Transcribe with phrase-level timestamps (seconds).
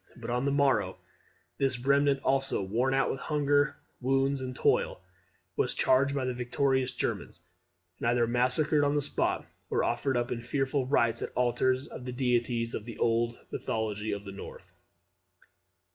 [0.17, 0.97] But on the morrow
[1.59, 4.99] this remnant also, worn out with hunger, wounds, and toil,
[5.55, 7.39] was charged by the victorious Germans,
[7.99, 11.85] and either massacred on the spot, or offered up in fearful rites at the alters
[11.85, 14.73] of the deities of the old mythology of the North.